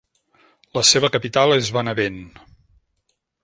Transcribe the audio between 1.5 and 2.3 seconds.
és Benevent.